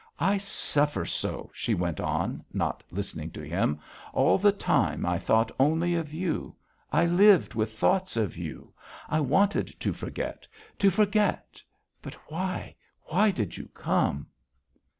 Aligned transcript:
"I 0.19 0.39
suffer 0.39 1.05
so!" 1.05 1.51
she 1.53 1.75
went 1.75 1.99
on, 1.99 2.43
not 2.51 2.83
listening 2.89 3.29
to 3.33 3.43
him. 3.43 3.79
"All 4.13 4.39
the 4.39 4.51
time, 4.51 5.05
I 5.05 5.19
thought 5.19 5.51
only 5.59 5.93
of 5.93 6.11
you. 6.11 6.55
I 6.91 7.05
lived 7.05 7.53
with 7.53 7.73
thoughts 7.73 8.17
of 8.17 8.35
you.... 8.35 8.73
And 9.09 9.17
I 9.17 9.19
wanted 9.19 9.67
to 9.79 9.93
forget, 9.93 10.47
to 10.79 10.89
forget, 10.89 11.61
but 12.01 12.15
why, 12.31 12.73
why 13.03 13.29
did 13.29 13.57
you 13.57 13.67
come?" 13.75 14.25